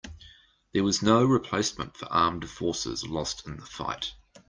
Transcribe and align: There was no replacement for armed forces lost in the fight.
There 0.73 0.83
was 0.83 1.03
no 1.03 1.23
replacement 1.23 1.95
for 1.95 2.11
armed 2.11 2.49
forces 2.49 3.05
lost 3.05 3.45
in 3.45 3.57
the 3.57 3.67
fight. 3.67 4.13